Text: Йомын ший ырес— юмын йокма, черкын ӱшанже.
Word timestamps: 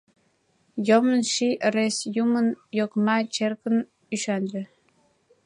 Йомын 0.87 1.21
ший 1.33 1.55
ырес— 1.67 1.97
юмын 2.23 2.47
йокма, 2.77 3.17
черкын 3.35 3.77
ӱшанже. 4.13 4.61